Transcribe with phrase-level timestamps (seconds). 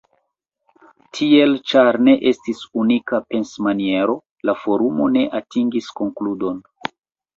[1.17, 4.17] Tiel, ĉar ne estis “unika pensmaniero,
[4.51, 6.59] la forumo ne atingis konkludon.